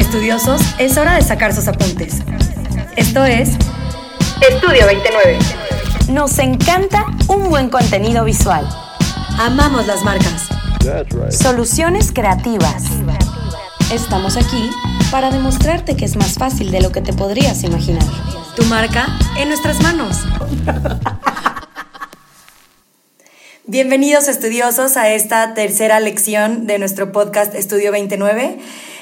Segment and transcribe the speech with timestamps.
[0.00, 2.14] Estudiosos, es hora de sacar sus apuntes.
[2.96, 3.50] Esto es
[4.50, 5.38] Estudio 29.
[6.08, 8.66] Nos encanta un buen contenido visual.
[9.38, 10.48] Amamos las marcas.
[11.28, 12.84] Soluciones creativas.
[13.92, 14.70] Estamos aquí
[15.10, 18.02] para demostrarte que es más fácil de lo que te podrías imaginar.
[18.56, 19.06] Tu marca
[19.36, 20.16] en nuestras manos.
[23.66, 28.58] Bienvenidos estudiosos a esta tercera lección de nuestro podcast Estudio 29.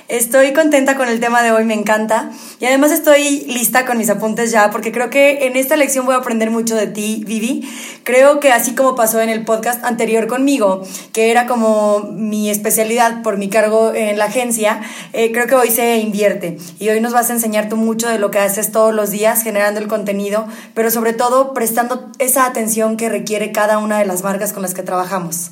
[0.08, 2.30] Estoy contenta con el tema de hoy, me encanta.
[2.60, 6.14] Y además estoy lista con mis apuntes ya, porque creo que en esta lección voy
[6.14, 7.68] a aprender mucho de ti, Vivi.
[8.04, 13.20] Creo que así como pasó en el podcast anterior conmigo, que era como mi especialidad
[13.22, 14.80] por mi cargo en la agencia,
[15.12, 16.56] eh, creo que hoy se invierte.
[16.78, 19.42] Y hoy nos vas a enseñar tú mucho de lo que haces todos los días,
[19.42, 24.22] generando el contenido, pero sobre todo prestando esa atención que requiere cada una de las
[24.22, 25.50] marcas con las que trabajamos.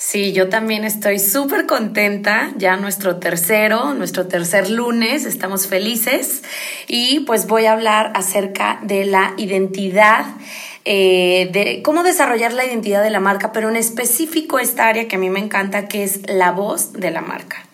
[0.00, 6.44] Sí, yo también estoy súper contenta, ya nuestro tercero, nuestro tercer lunes, estamos felices
[6.86, 10.24] y pues voy a hablar acerca de la identidad.
[10.84, 15.16] Eh, de cómo desarrollar la identidad de la marca, pero en específico esta área que
[15.16, 17.66] a mí me encanta, que es la voz de la marca.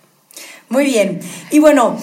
[0.70, 1.20] Muy bien.
[1.50, 1.98] Y bueno,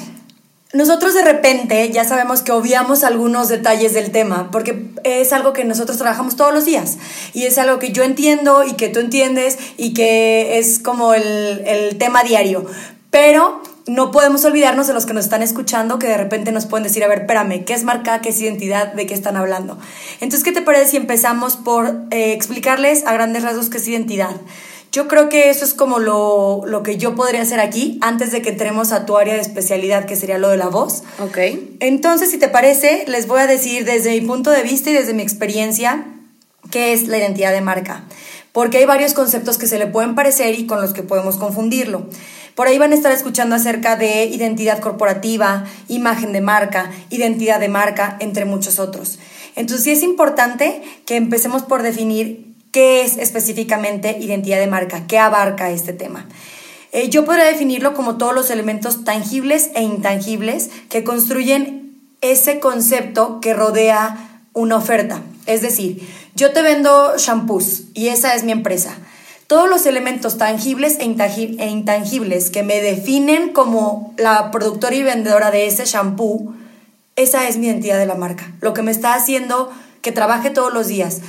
[0.74, 5.66] nosotros de repente ya sabemos que obviamos algunos detalles del tema, porque es algo que
[5.66, 6.98] nosotros trabajamos todos los días
[7.34, 11.64] y es algo que yo entiendo y que tú entiendes y que es como el,
[11.66, 12.66] el tema diario.
[13.10, 16.84] Pero no podemos olvidarnos de los que nos están escuchando que de repente nos pueden
[16.84, 18.22] decir, a ver, espérame, ¿qué es marca?
[18.22, 18.94] ¿Qué es identidad?
[18.94, 19.78] ¿De qué están hablando?
[20.22, 24.36] Entonces, ¿qué te parece si empezamos por eh, explicarles a grandes rasgos qué es identidad?
[24.92, 28.42] Yo creo que eso es como lo, lo, que yo podría hacer aquí antes de
[28.42, 31.04] que entremos a tu área de especialidad, que sería lo de la voz.
[31.20, 31.38] Ok.
[31.80, 35.14] Entonces, si te parece, les voy a decir desde mi punto de vista y desde
[35.14, 36.06] mi experiencia
[36.72, 38.04] qué es la identidad de marca.
[38.52, 42.08] Porque hay varios conceptos que se le pueden parecer y con los que podemos confundirlo.
[42.56, 47.70] Por ahí van a estar escuchando acerca de identidad corporativa, imagen de marca, identidad de
[47.70, 49.20] marca, entre muchos otros.
[49.56, 55.06] Entonces sí es importante que empecemos por definir ¿Qué es específicamente identidad de marca?
[55.06, 56.28] ¿Qué abarca este tema?
[56.94, 63.42] Eh, yo podría definirlo como todos los elementos tangibles e intangibles que construyen ese concepto
[63.42, 65.22] que rodea una oferta.
[65.48, 68.98] Es decir, yo te vendo shampoos y esa es mi empresa.
[69.48, 71.04] Todos los elementos tangibles e,
[71.60, 76.54] e intangibles que me definen como la productora y vendedora de ese shampoo,
[77.18, 78.54] esa es mi identidad de la marca.
[78.62, 79.70] Lo que me está haciendo
[80.02, 81.22] que trabaje todos los días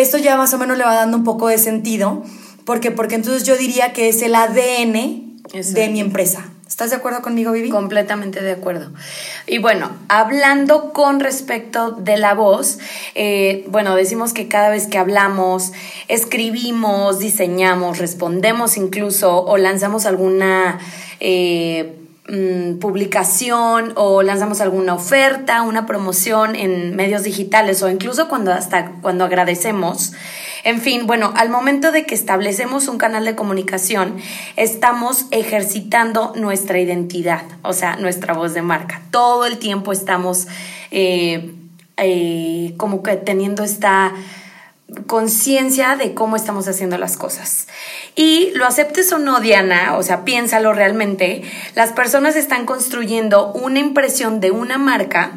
[0.00, 2.22] esto ya más o menos le va dando un poco de sentido,
[2.64, 6.50] porque porque entonces yo diría que es el ADN de mi empresa.
[6.68, 7.70] ¿Estás de acuerdo conmigo, Vivi?
[7.70, 8.92] Completamente de acuerdo.
[9.46, 12.78] Y bueno, hablando con respecto de la voz,
[13.14, 15.72] eh, bueno, decimos que cada vez que hablamos,
[16.08, 20.78] escribimos, diseñamos, respondemos incluso o lanzamos alguna...
[21.20, 28.52] Eh, Mm, publicación o lanzamos alguna oferta, una promoción en medios digitales o incluso cuando
[28.52, 30.12] hasta cuando agradecemos.
[30.64, 34.16] En fin, bueno, al momento de que establecemos un canal de comunicación,
[34.56, 39.02] estamos ejercitando nuestra identidad, o sea, nuestra voz de marca.
[39.12, 40.48] Todo el tiempo estamos
[40.90, 41.54] eh,
[41.96, 44.12] eh, como que teniendo esta
[45.06, 47.66] conciencia de cómo estamos haciendo las cosas.
[48.14, 51.42] Y lo aceptes o no, Diana, o sea, piénsalo realmente,
[51.74, 55.32] las personas están construyendo una impresión de una marca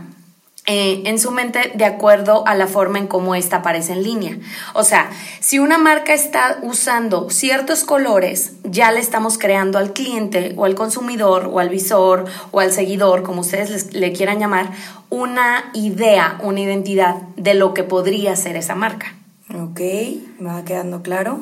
[0.71, 4.37] eh, en su mente de acuerdo a la forma en cómo esta aparece en línea.
[4.75, 10.53] O sea, si una marca está usando ciertos colores, ya le estamos creando al cliente
[10.57, 14.69] o al consumidor o al visor o al seguidor, como ustedes le quieran llamar,
[15.09, 19.15] una idea, una identidad de lo que podría ser esa marca.
[19.53, 19.79] Ok,
[20.39, 21.39] me va quedando claro.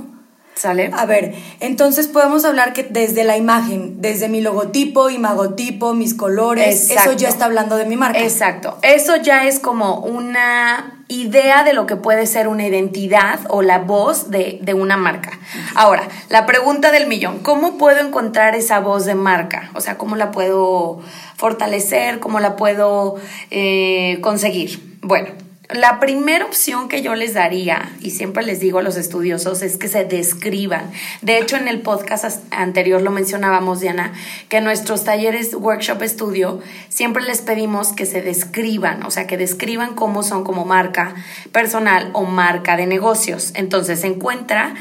[0.56, 0.90] ¿Sale?
[0.92, 6.90] A ver, entonces podemos hablar que desde la imagen, desde mi logotipo, imagotipo, mis colores,
[6.90, 8.20] eso ya está hablando de mi marca.
[8.20, 8.76] Exacto.
[8.82, 13.78] Eso ya es como una idea de lo que puede ser una identidad o la
[13.80, 15.38] voz de, una marca.
[15.76, 19.70] Ahora, la pregunta del millón, ¿cómo puedo encontrar esa voz de marca?
[19.76, 21.00] O sea, ¿cómo la puedo
[21.36, 22.20] fortalecer?
[22.20, 23.16] ¿Cómo la puedo
[23.52, 24.98] eh, conseguir?
[25.02, 25.30] Bueno,
[25.70, 29.76] la primera opción que yo les daría, y siempre les digo a los estudiosos, es
[29.78, 30.92] que se describan.
[31.22, 34.14] De hecho, en el podcast anterior lo mencionábamos, Diana,
[34.48, 39.38] que en nuestros talleres workshop estudio siempre les pedimos que se describan, o sea, que
[39.38, 41.16] describan cómo son como marca
[41.52, 43.52] personal o marca de negocios.
[43.56, 44.74] Entonces, encuentra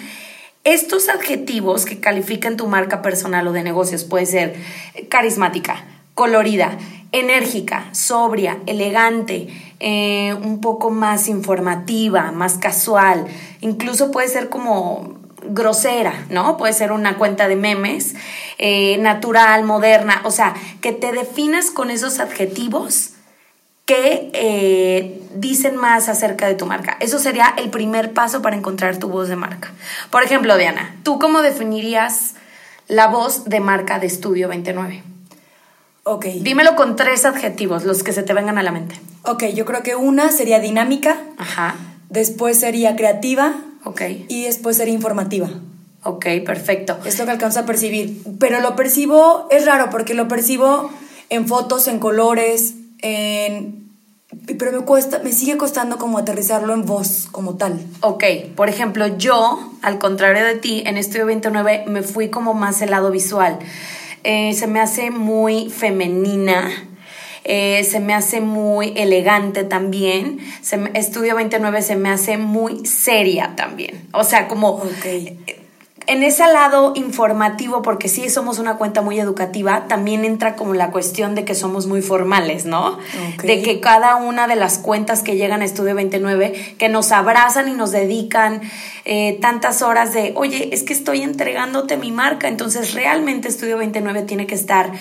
[0.62, 4.04] estos adjetivos que califican tu marca personal o de negocios.
[4.04, 4.54] Puede ser
[5.08, 5.84] carismática,
[6.14, 6.78] colorida,
[7.12, 9.48] enérgica, sobria, elegante,
[9.80, 13.26] eh, un poco más informativa, más casual,
[13.60, 15.18] incluso puede ser como
[15.48, 16.56] grosera, ¿no?
[16.56, 18.14] Puede ser una cuenta de memes,
[18.58, 23.10] eh, natural, moderna, o sea, que te definas con esos adjetivos
[23.84, 26.96] que eh, dicen más acerca de tu marca.
[27.00, 29.72] Eso sería el primer paso para encontrar tu voz de marca.
[30.10, 32.34] Por ejemplo, Diana, ¿tú cómo definirías
[32.88, 35.15] la voz de marca de Estudio 29?
[36.08, 36.26] Ok.
[36.26, 38.94] Dímelo con tres adjetivos, los que se te vengan a la mente.
[39.24, 41.74] Ok, yo creo que una sería dinámica, Ajá.
[42.10, 44.02] después sería creativa Ok.
[44.28, 45.50] y después sería informativa.
[46.04, 46.96] Ok, perfecto.
[47.04, 48.22] Es lo que alcanzo a percibir.
[48.38, 50.90] Pero lo percibo, es raro porque lo percibo
[51.28, 53.84] en fotos, en colores, en...
[54.58, 57.84] Pero me cuesta, me sigue costando como aterrizarlo en voz como tal.
[58.02, 58.22] Ok,
[58.54, 62.92] por ejemplo, yo, al contrario de ti, en Estudio 29 me fui como más el
[62.92, 63.58] lado visual.
[64.28, 66.68] Eh, se me hace muy femenina,
[67.44, 70.38] eh, se me hace muy elegante también.
[70.62, 74.08] Se me- Estudio 29 se me hace muy seria también.
[74.12, 75.06] O sea, como Ok.
[76.06, 80.90] En ese lado informativo, porque sí somos una cuenta muy educativa, también entra como la
[80.90, 82.98] cuestión de que somos muy formales, ¿no?
[83.42, 87.68] De que cada una de las cuentas que llegan a Estudio 29, que nos abrazan
[87.68, 88.60] y nos dedican
[89.04, 94.22] eh, tantas horas de, oye, es que estoy entregándote mi marca, entonces realmente Estudio 29
[94.22, 94.92] tiene que estar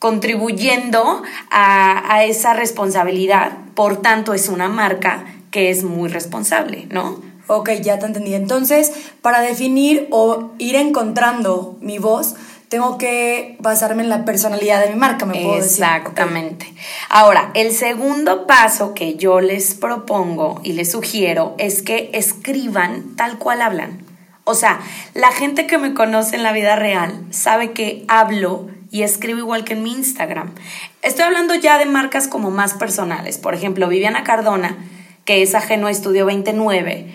[0.00, 7.29] contribuyendo a, a esa responsabilidad, por tanto es una marca que es muy responsable, ¿no?
[7.52, 8.34] Ok, ya te entendí.
[8.34, 8.92] Entonces,
[9.22, 12.36] para definir o ir encontrando mi voz,
[12.68, 15.82] tengo que basarme en la personalidad de mi marca, me puedo decir.
[15.84, 16.72] Exactamente.
[17.08, 23.38] Ahora, el segundo paso que yo les propongo y les sugiero es que escriban tal
[23.38, 24.06] cual hablan.
[24.44, 24.80] O sea,
[25.14, 29.64] la gente que me conoce en la vida real sabe que hablo y escribo igual
[29.64, 30.54] que en mi Instagram.
[31.02, 33.38] Estoy hablando ya de marcas como más personales.
[33.38, 34.76] Por ejemplo, Viviana Cardona,
[35.24, 37.12] que es ajeno a Estudio 29,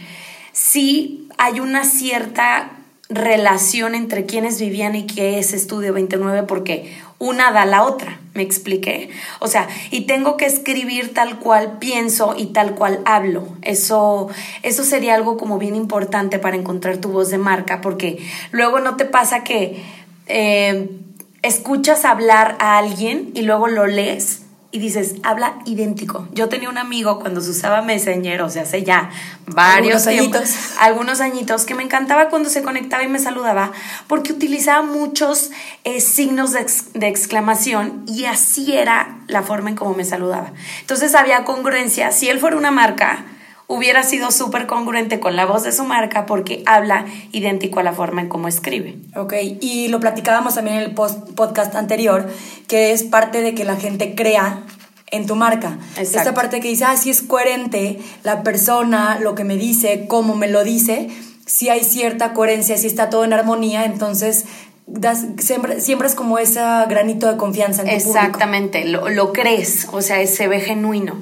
[0.55, 2.71] sí hay una cierta
[3.09, 8.19] relación entre quién es Viviana y qué es Estudio 29 porque una da la otra,
[8.33, 9.09] ¿me expliqué?
[9.39, 13.47] O sea, y tengo que escribir tal cual pienso y tal cual hablo.
[13.61, 14.29] Eso,
[14.63, 18.95] eso sería algo como bien importante para encontrar tu voz de marca porque luego no
[18.95, 19.83] te pasa que
[20.27, 20.89] eh,
[21.41, 24.44] escuchas hablar a alguien y luego lo lees
[24.75, 26.27] y dices, habla idéntico.
[26.33, 29.09] Yo tenía un amigo cuando se usaba Messenger, o sea, hace ya
[29.47, 30.77] varios Algunos tiempos, añitos.
[30.81, 33.71] algunos añitos, que me encantaba cuando se conectaba y me saludaba,
[34.07, 35.51] porque utilizaba muchos
[35.85, 40.51] eh, signos de, ex- de exclamación y así era la forma en cómo me saludaba.
[40.81, 42.11] Entonces había congruencia.
[42.11, 43.23] Si él fuera una marca,
[43.67, 47.93] hubiera sido súper congruente con la voz de su marca porque habla idéntico a la
[47.93, 48.97] forma en cómo escribe.
[49.15, 52.29] Ok, y lo platicábamos también en el post- podcast anterior,
[52.67, 54.61] que es parte de que la gente crea
[55.11, 55.77] en tu marca.
[55.97, 56.19] Exacto.
[56.19, 60.35] Esta parte que dice, ah, sí es coherente la persona, lo que me dice, cómo
[60.35, 61.09] me lo dice,
[61.45, 64.45] si hay cierta coherencia, si está todo en armonía, entonces
[64.87, 67.93] das, siempre es como ese granito de confianza en tu.
[67.93, 71.15] Exactamente, lo, lo crees, o sea, se ve genuino.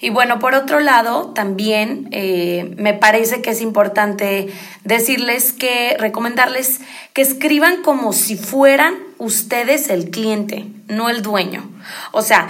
[0.00, 4.48] Y bueno, por otro lado, también eh, me parece que es importante
[4.84, 6.80] decirles que, recomendarles
[7.12, 11.68] que escriban como si fueran ustedes el cliente, no el dueño.
[12.12, 12.48] O sea,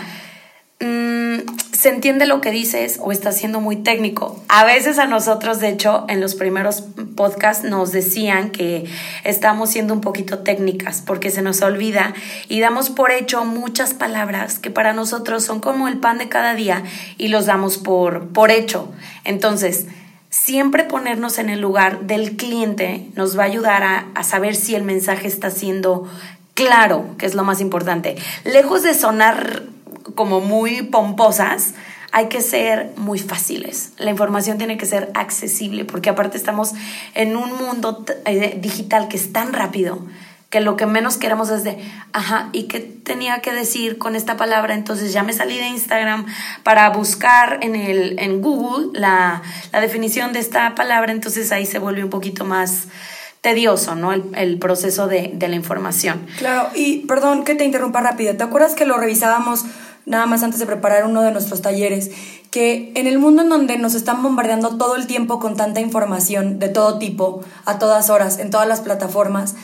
[0.81, 1.39] mm,
[1.79, 4.43] se entiende lo que dices o está siendo muy técnico.
[4.49, 6.83] A veces a nosotros, de hecho, en los primeros
[7.15, 8.85] podcasts nos decían que
[9.23, 12.15] estamos siendo un poquito técnicas porque se nos olvida
[12.49, 16.57] y damos por hecho muchas palabras que para nosotros son como el pan de cada
[16.57, 16.83] día
[17.17, 18.91] y los damos por, por hecho.
[19.23, 19.87] Entonces,
[20.31, 24.75] siempre ponernos en el lugar del cliente nos va a ayudar a, a saber si
[24.75, 26.09] el mensaje está siendo
[26.55, 28.17] claro, que es lo más importante.
[28.43, 29.63] Lejos de sonar
[30.19, 31.75] como muy pomposas,
[32.11, 33.93] hay que ser muy fáciles.
[33.99, 36.73] La información tiene que ser accesible porque aparte estamos
[37.15, 40.05] en un mundo eh, digital que es tan rápido
[40.51, 41.79] que lo que menos queremos es de,
[42.13, 44.75] ajá, ¿y qué tenía que decir con esta palabra?
[44.75, 46.27] Entonces ya me salí de Instagram
[46.65, 51.79] para buscar en, el, en Google la, la definición de esta palabra, entonces ahí se
[51.79, 52.89] vuelve un poquito más
[53.41, 54.13] tedioso, ¿no?
[54.13, 56.27] El, proceso de, de la información.
[56.39, 58.37] Claro, y perdón que te interrumpa rápido.
[58.37, 59.65] ¿Te acuerdas que lo revisábamos
[60.09, 62.11] nada más antes de preparar uno de nuestros talleres?
[62.51, 66.59] Que en el mundo en donde nos están bombardeando todo el tiempo con tanta información
[66.59, 69.55] de todo tipo, a todas horas, en todas las plataformas,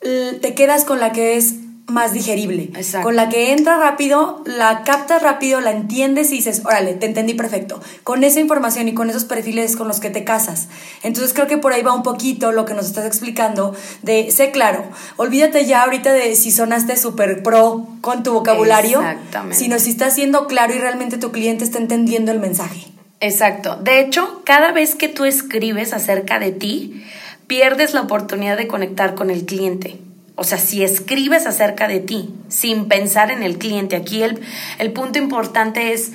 [0.00, 1.54] te quedas con la que es
[1.86, 2.70] más digerible.
[2.74, 3.06] Exacto.
[3.06, 7.34] Con la que entra rápido, la captas rápido, la entiendes y dices, órale, te entendí
[7.34, 7.80] perfecto.
[8.04, 10.68] Con esa información y con esos perfiles con los que te casas.
[11.02, 14.50] Entonces creo que por ahí va un poquito lo que nos estás explicando de, sé
[14.50, 14.84] claro,
[15.16, 19.02] olvídate ya ahorita de si sonaste súper pro con tu vocabulario,
[19.50, 22.86] sino si estás siendo claro y realmente tu cliente está entendiendo el mensaje.
[23.20, 23.76] Exacto.
[23.76, 27.04] De hecho, cada vez que tú escribes acerca de ti,
[27.46, 29.98] pierdes la oportunidad de conectar con el cliente.
[30.42, 34.40] O sea, si escribes acerca de ti sin pensar en el cliente, aquí el,
[34.80, 36.10] el punto importante es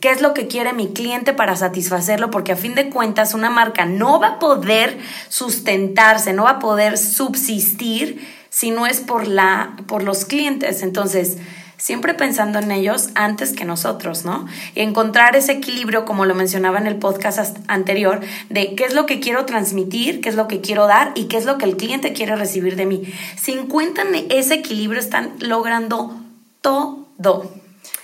[0.00, 3.50] qué es lo que quiere mi cliente para satisfacerlo, porque a fin de cuentas una
[3.50, 4.96] marca no va a poder
[5.28, 10.82] sustentarse, no va a poder subsistir si no es por, la, por los clientes.
[10.82, 11.36] Entonces,
[11.78, 14.46] siempre pensando en ellos antes que nosotros, ¿no?
[14.74, 18.20] Y encontrar ese equilibrio, como lo mencionaba en el podcast anterior,
[18.50, 21.36] de qué es lo que quiero transmitir, qué es lo que quiero dar y qué
[21.36, 23.02] es lo que el cliente quiere recibir de mí.
[23.36, 26.14] Si encuentran ese equilibrio, están logrando
[26.60, 27.52] todo.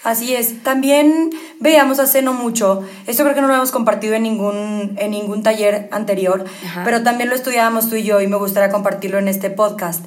[0.05, 0.63] Así es.
[0.63, 5.11] También veíamos hace no mucho, esto creo que no lo hemos compartido en ningún, en
[5.11, 6.45] ningún taller anterior,
[6.85, 10.05] pero también lo estudiábamos tú y yo y me gustaría compartirlo en este podcast.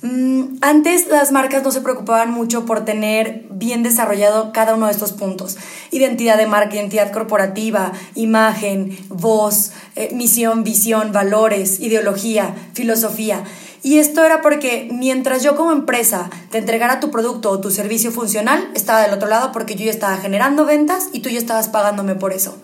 [0.00, 4.92] Mm, antes las marcas no se preocupaban mucho por tener bien desarrollado cada uno de
[4.92, 5.56] estos puntos.
[5.90, 13.42] Identidad de marca, identidad corporativa, imagen, voz, eh, misión, visión, valores, ideología, filosofía.
[13.82, 18.12] Y esto era porque mientras yo como empresa te entregara tu producto o tu servicio
[18.12, 21.68] funcional, estaba del otro lado porque yo ya estaba generando ventas y tú ya estabas
[21.68, 22.56] pagándome por eso.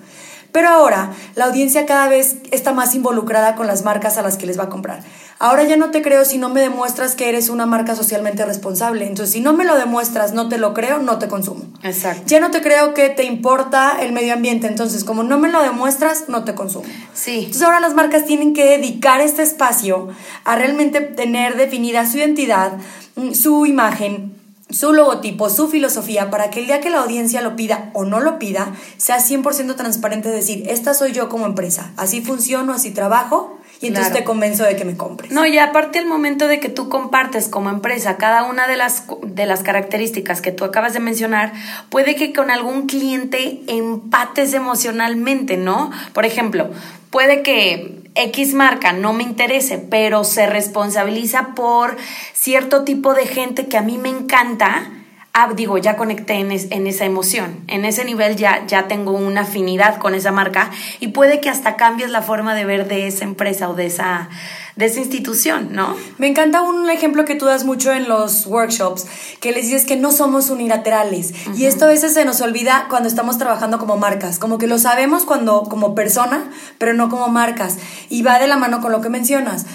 [0.55, 4.47] Pero ahora la audiencia cada vez está más involucrada con las marcas a las que
[4.47, 5.01] les va a comprar.
[5.41, 9.05] Ahora ya no te creo si no me demuestras que eres una marca socialmente responsable.
[9.05, 11.65] Entonces, si no me lo demuestras, no te lo creo, no te consumo.
[11.83, 12.23] Exacto.
[12.27, 14.69] Ya no te creo que te importa el medio ambiente.
[14.69, 16.87] Entonces, como no me lo demuestras, no te consumo.
[17.15, 17.39] Sí.
[17.39, 20.07] Entonces, ahora las marcas tienen que dedicar este espacio
[20.45, 22.75] a realmente tener definida su identidad,
[23.17, 24.34] mm, su imagen,
[24.71, 28.21] su logotipo, su filosofía, para que el día que la audiencia lo pida o no
[28.21, 33.59] lo pida, sea 100% transparente, decir, esta soy yo como empresa, así funciono, así trabajo,
[33.81, 35.31] y entonces te convenzo de que me compres.
[35.31, 39.05] No, y aparte el momento de que tú compartes como empresa cada una de las,
[39.27, 41.53] de las características que tú acabas de mencionar,
[41.91, 45.91] puede que con algún cliente empates emocionalmente, ¿no?
[46.15, 46.71] Por ejemplo,
[47.11, 51.97] puede que X marca no me interese, pero se responsabiliza por
[52.33, 55.04] cierto tipo de gente que a mí me encanta,
[55.35, 59.43] ah, digo, ya conecté en, en, esa emoción, en ese nivel ya, ya tengo una
[59.43, 63.25] afinidad con esa marca y puede que hasta cambies la forma de ver de esa
[63.25, 64.29] empresa o de esa,
[64.77, 65.97] de esa institución, ¿no?
[66.19, 69.07] Me encanta un ejemplo que tú das mucho en los workshops,
[69.41, 71.33] que les dices que no somos unilaterales.
[71.57, 74.79] Y esto a veces se nos olvida cuando estamos trabajando como marcas, como que lo
[74.79, 77.77] sabemos cuando como persona, pero no como marcas.
[78.09, 79.67] Y va de la mano con lo que mencionas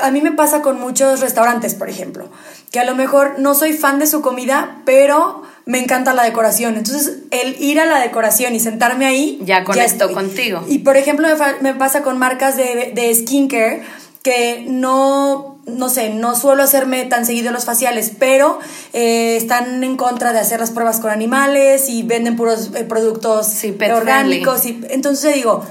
[0.00, 2.28] a mí me pasa con muchos restaurantes, por ejemplo,
[2.70, 6.76] que a lo mejor no soy fan de su comida, pero me encanta la decoración.
[6.76, 9.38] Entonces, el ir a la decoración y sentarme ahí...
[9.42, 10.64] Ya conecto contigo.
[10.68, 11.28] Y, por ejemplo,
[11.60, 13.82] me, pasa con marcas de, de skincare
[14.22, 18.58] que no, no sé, no suelo hacerme tan seguido los faciales, pero
[18.92, 23.52] eh, están en contra de hacer las pruebas con animales y venden puros eh, productos
[23.92, 24.64] orgánicos.
[24.64, 25.64] Y, entonces digo,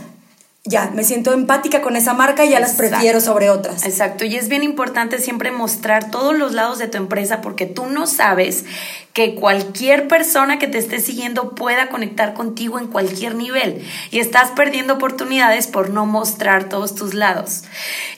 [0.64, 3.84] ya, me siento empática con esa marca y ya las prefiero sobre otras.
[3.84, 7.88] Exacto, y es bien importante siempre mostrar todos los lados de tu empresa porque tú
[7.88, 8.66] no sabes
[9.14, 14.52] que cualquier persona que te esté siguiendo pueda conectar contigo en cualquier nivel y estás
[14.52, 17.64] perdiendo oportunidades por no mostrar todos tus lados.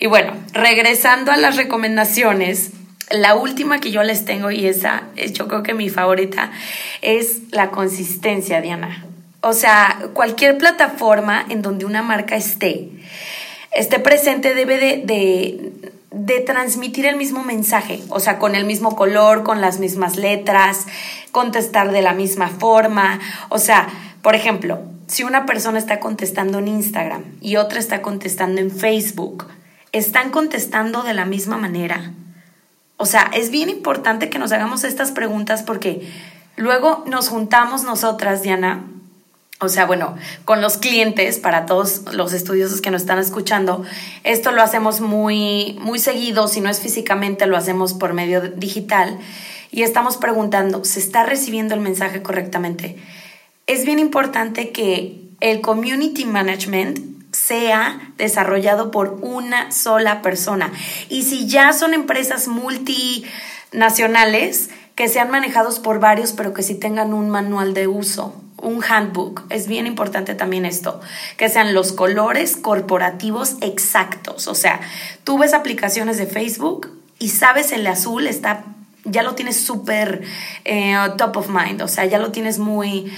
[0.01, 2.71] Y bueno, regresando a las recomendaciones,
[3.09, 6.51] la última que yo les tengo y esa es yo creo que mi favorita
[7.01, 9.05] es la consistencia, Diana.
[9.45, 12.89] O sea, cualquier plataforma en donde una marca esté,
[13.73, 15.73] esté presente debe de,
[16.11, 20.85] de, transmitir el mismo mensaje, o sea, con el mismo color, con las mismas letras,
[21.33, 23.19] contestar de la misma forma.
[23.49, 23.89] O sea,
[24.21, 29.47] por ejemplo, si una persona está contestando en Instagram y otra está contestando en Facebook,
[29.91, 32.13] ¿están contestando de la misma manera?
[32.95, 36.09] O sea, es bien importante que nos hagamos estas preguntas porque
[36.55, 38.85] luego nos juntamos nosotras, Diana,
[39.63, 40.15] o sea, bueno,
[40.45, 43.83] con los clientes, para todos los estudiosos que nos están escuchando,
[44.23, 49.19] esto lo hacemos muy, muy seguido, si no es físicamente, lo hacemos por medio digital
[49.71, 52.97] y estamos preguntando, ¿se está recibiendo el mensaje correctamente?
[53.65, 56.99] Es bien importante que el community management
[57.31, 60.71] sea desarrollado por una sola persona.
[61.09, 67.15] Y si ya son empresas multinacionales, que sean manejados por varios, pero que sí tengan
[67.15, 69.43] un manual de uso un handbook.
[69.49, 70.99] Es bien importante también esto,
[71.37, 74.47] que sean los colores corporativos exactos.
[74.47, 74.79] O sea,
[75.23, 76.89] tú ves aplicaciones de Facebook
[77.19, 78.63] y sabes el azul está,
[79.03, 80.23] ya lo tienes súper
[80.65, 83.13] eh, top of mind, o sea, ya lo tienes muy...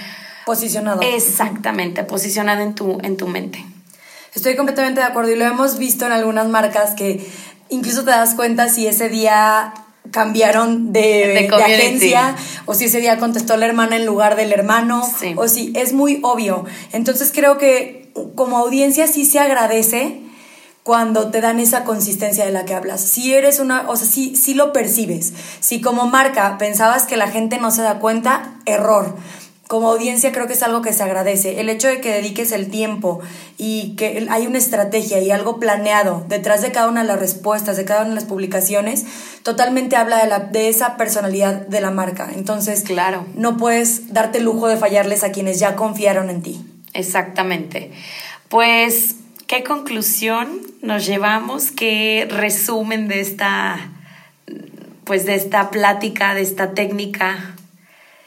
[0.46, 1.02] Posicionado.
[1.02, 3.66] Exactamente, posicionado en tu, en tu mente.
[4.36, 7.26] Estoy completamente de acuerdo y lo hemos visto en algunas marcas que
[7.70, 9.74] incluso te das cuenta si ese día
[10.12, 12.36] cambiaron de, agencia
[12.66, 16.20] o si ese día contestó la hermana en lugar del hermano o si es muy
[16.24, 16.66] obvio.
[16.92, 20.22] Entonces creo que como audiencia sí se agradece
[20.84, 23.02] cuando te dan esa consistencia de la que hablas.
[23.02, 25.34] Si eres una, o sea, si, si lo percibes.
[25.60, 29.16] Si como marca pensabas que la gente no se da cuenta, error
[29.68, 31.60] como audiencia creo que es algo que se agradece.
[31.60, 33.20] El hecho de que dediques el tiempo
[33.58, 37.76] y que hay una estrategia y algo planeado detrás de cada una de las respuestas,
[37.76, 39.06] de cada una de las publicaciones,
[39.42, 42.30] totalmente habla de, la, de esa personalidad de la marca.
[42.36, 43.26] Entonces, claro.
[43.34, 46.64] no puedes darte el lujo de fallarles a quienes ya confiaron en ti.
[46.94, 47.92] Exactamente.
[48.50, 49.16] Pues,
[49.48, 51.72] ¿qué conclusión nos llevamos?
[51.72, 53.90] ¿Qué resumen de esta,
[55.06, 57.55] pues, de esta plática, de esta técnica?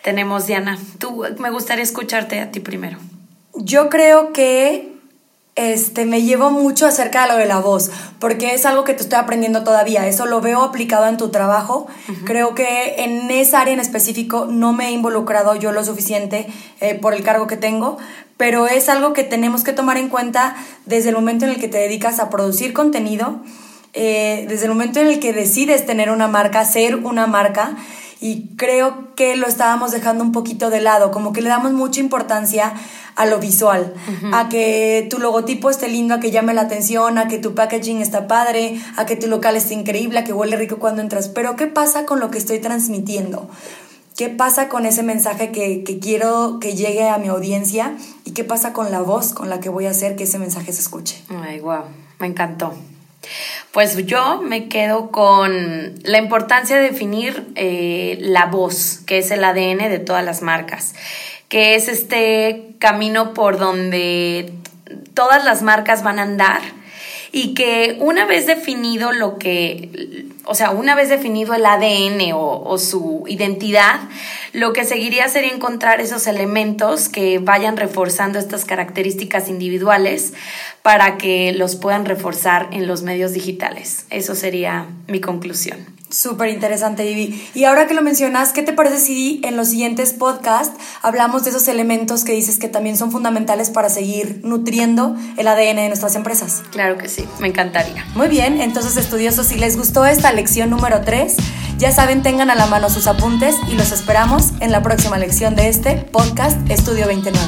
[0.02, 0.78] Tenemos, Diana.
[0.98, 2.98] Tú, me gustaría escucharte a ti primero.
[3.54, 4.98] Yo creo que
[5.58, 7.90] este, me llevo mucho acerca de lo de la voz,
[8.20, 10.06] porque es algo que te estoy aprendiendo todavía.
[10.06, 11.88] Eso lo veo aplicado en tu trabajo.
[12.24, 16.46] Creo que en esa área en específico no me he involucrado yo lo suficiente
[16.80, 17.98] eh, por el cargo que tengo,
[18.36, 20.54] pero es algo que tenemos que tomar en cuenta
[20.86, 23.40] desde el momento en el que te dedicas a producir contenido,
[23.94, 27.76] eh, desde el momento en el que decides tener una marca, ser una marca
[28.20, 32.00] y creo que lo estábamos dejando un poquito de lado, como que le damos mucha
[32.00, 32.74] importancia
[33.14, 33.94] a lo visual,
[34.32, 38.00] a que tu logotipo esté lindo, a que llame la atención, a que tu packaging
[38.00, 41.28] está padre, a que tu local esté increíble, a que huele rico cuando entras.
[41.28, 43.48] Pero ¿qué pasa con lo que estoy transmitiendo?
[44.16, 47.96] ¿Qué pasa con ese mensaje que, que quiero que llegue a mi audiencia?
[48.24, 50.72] ¿Y qué pasa con la voz con la que voy a hacer que ese mensaje
[50.72, 51.22] se escuche?
[51.28, 51.82] Ay, wow,
[52.18, 52.74] me encantó.
[53.72, 59.44] Pues yo me quedo con la importancia de definir eh, la voz, que es el
[59.44, 60.94] ADN de todas las marcas,
[61.48, 64.52] que es este camino por donde
[65.14, 66.62] todas las marcas van a andar
[67.30, 72.62] y que una vez definido lo que, o sea, una vez definido el ADN o,
[72.64, 74.00] o, su identidad,
[74.54, 80.32] lo que seguiría sería encontrar esos elementos que vayan reforzando estas características individuales
[80.82, 84.06] para que los puedan reforzar en los medios digitales.
[84.08, 85.98] Eso sería mi conclusión.
[86.10, 87.50] Súper interesante, Vivi.
[87.54, 91.50] Y ahora que lo mencionas, ¿qué te parece si en los siguientes podcasts hablamos de
[91.50, 96.16] esos elementos que dices que también son fundamentales para seguir nutriendo el ADN de nuestras
[96.16, 96.62] empresas?
[96.70, 98.06] Claro que sí, me encantaría.
[98.14, 101.34] Muy bien, entonces estudiosos, si les gustó esta lección número 3,
[101.78, 105.56] ya saben, tengan a la mano sus apuntes y los esperamos en la próxima lección
[105.56, 107.44] de este podcast Estudio 29.